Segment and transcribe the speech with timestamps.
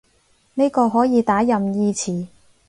[0.55, 2.25] 呢個可以打任意詞